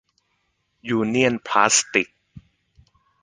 [0.89, 2.09] ยูเนี่ยนพลาสติก